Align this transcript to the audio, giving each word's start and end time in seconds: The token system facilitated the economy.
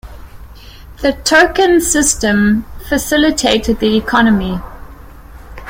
The 1.03 1.11
token 1.13 1.79
system 1.79 2.65
facilitated 2.89 3.77
the 3.77 3.95
economy. 3.97 4.57